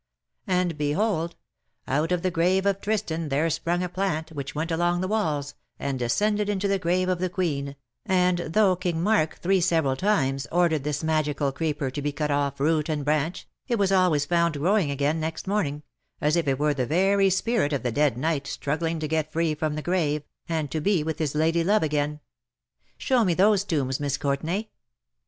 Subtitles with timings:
[0.47, 1.35] And_, behold!
[1.87, 5.53] out of the grave of Tristan there sprung a plant which went along the walls,,
[5.77, 10.47] and descended into the grave of the Queen, and though King Marc three several times
[10.51, 14.57] ordered this magical creeper to be cut off root and branch, it was always found
[14.57, 15.83] growing again next morning,
[16.19, 19.53] as if it were the very spirit of the dead knight struggling to get free
[19.53, 22.19] from the grave, and to be with his lady love again!
[22.97, 24.67] Show me those tombs, Miss Courtenay.'